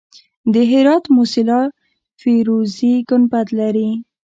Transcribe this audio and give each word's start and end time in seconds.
د 0.53 0.55
هرات 0.71 1.03
موسیلا 1.15 1.61
فیروزي 2.21 2.93
ګنبد 3.09 3.47
لري 3.59 3.89